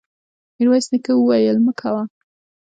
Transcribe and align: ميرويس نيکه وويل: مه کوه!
ميرويس 0.57 0.87
نيکه 0.93 1.11
وويل: 1.15 1.57
مه 1.65 1.73
کوه! 1.79 2.03